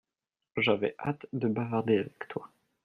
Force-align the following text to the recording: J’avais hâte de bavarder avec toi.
J’avais 0.57 0.95
hâte 0.99 1.27
de 1.31 1.47
bavarder 1.47 1.97
avec 1.99 2.27
toi. 2.27 2.49